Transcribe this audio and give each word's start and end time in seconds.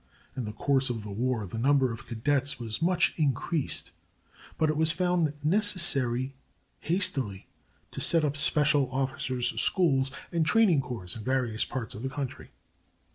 In 0.35 0.45
the 0.45 0.51
course 0.51 0.89
of 0.89 1.03
the 1.03 1.11
war 1.11 1.45
the 1.45 1.59
number 1.59 1.91
of 1.91 2.07
cadets 2.07 2.59
was 2.59 2.81
much 2.81 3.13
increased; 3.17 3.91
but 4.57 4.67
it 4.67 4.75
was 4.75 4.91
found 4.91 5.31
necessary 5.43 6.33
hastily 6.79 7.45
to 7.91 8.01
set 8.01 8.25
up 8.25 8.35
special 8.35 8.89
officers' 8.91 9.61
schools 9.61 10.09
and 10.31 10.43
training 10.43 10.81
corps 10.81 11.15
in 11.15 11.23
various 11.23 11.65
parts 11.65 11.93
of 11.93 12.01
the 12.01 12.09
country. 12.09 12.49